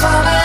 [0.00, 0.39] summer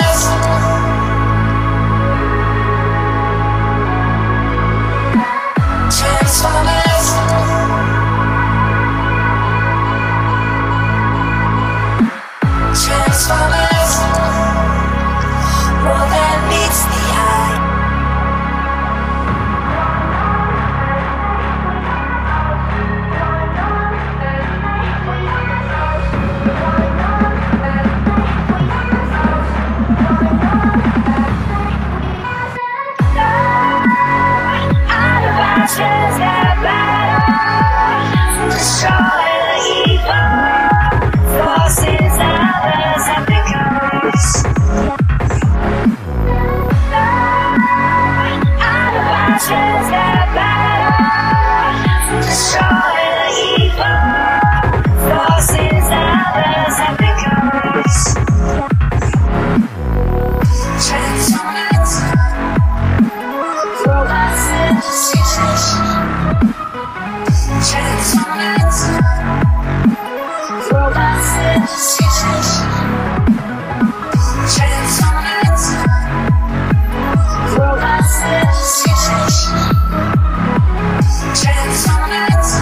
[82.08, 82.55] Yes.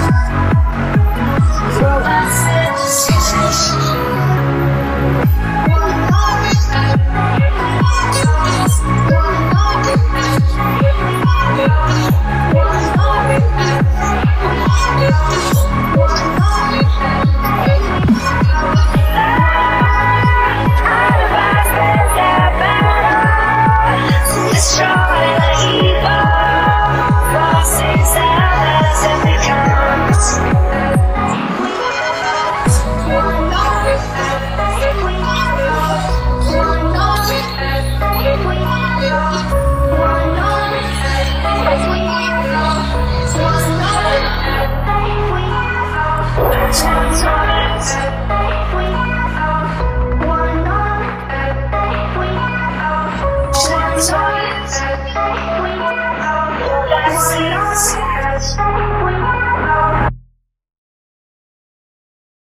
[58.43, 58.92] Yes.